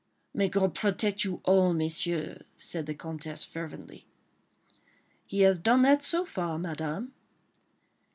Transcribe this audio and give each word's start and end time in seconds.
"May 0.33 0.49
God 0.49 0.73
protect 0.73 1.23
you 1.23 1.41
all, 1.45 1.73
Messieurs," 1.75 2.41
said 2.57 2.87
the 2.87 2.95
Comtesse, 2.95 3.45
fervently. 3.45 4.07
"He 5.27 5.41
has 5.41 5.59
done 5.59 5.83
that 5.83 6.01
so 6.01 6.25
far, 6.25 6.57
Madame." 6.57 7.13